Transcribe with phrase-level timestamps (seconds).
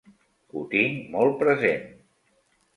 [0.53, 1.87] Ho tinc molt present.